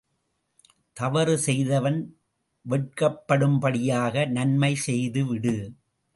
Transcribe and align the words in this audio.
தவறு 0.97 1.37
செய்தவன் 1.37 1.99
வெட்கப்படும்படியாக 2.65 4.25
நன்மை 4.29 4.75
செய்துவிடு! 4.75 5.55